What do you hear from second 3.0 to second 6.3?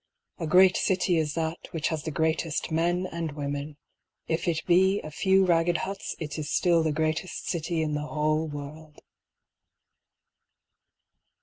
and women, If it be a few ragged huts